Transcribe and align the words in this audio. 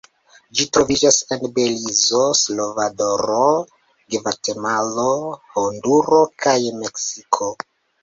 Ĝi 0.59 0.63
troviĝas 0.77 1.19
en 1.35 1.45
Belizo, 1.57 2.23
Salvadoro, 2.41 3.45
Gvatemalo, 4.17 5.09
Honduro 5.61 6.25
kaj 6.47 6.61
Meksiko. 6.85 7.57